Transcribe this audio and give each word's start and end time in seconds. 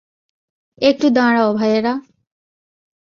একটু 0.81 1.07
দাঁড়াও, 1.09 1.49
ভাইয়েরা। 1.53 1.93